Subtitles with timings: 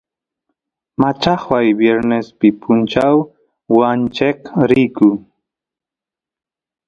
[0.99, 3.17] machajuay viernespi punchaw
[3.77, 4.39] wancheq
[4.69, 5.09] riyku